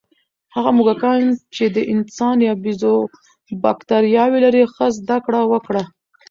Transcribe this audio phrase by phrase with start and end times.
[0.55, 1.21] هغه موږکان
[1.55, 2.95] چې د انسان یا بیزو
[3.63, 5.83] بکتریاوې لري، ښه زده کړه وکړه.